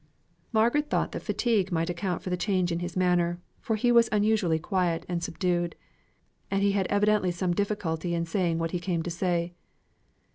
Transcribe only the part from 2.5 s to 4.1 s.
in his manner, for he was